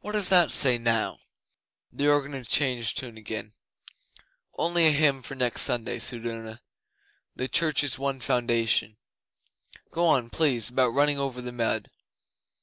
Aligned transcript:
What 0.00 0.12
does 0.12 0.30
that 0.30 0.50
say 0.50 0.78
now?' 0.78 1.18
The 1.92 2.08
organ 2.08 2.32
had 2.32 2.48
changed 2.48 2.96
tune 2.96 3.18
again. 3.18 3.52
'Only 4.56 4.86
a 4.86 4.90
hymn 4.90 5.20
for 5.20 5.34
next 5.34 5.64
Sunday,' 5.64 5.98
said 5.98 6.24
Una. 6.24 6.62
'"The 7.36 7.46
Church's 7.48 7.98
One 7.98 8.20
Foundation." 8.20 8.96
Go 9.90 10.06
on, 10.06 10.30
please, 10.30 10.70
about 10.70 10.94
running 10.94 11.18
over 11.18 11.42
the 11.42 11.52
mud. 11.52 11.90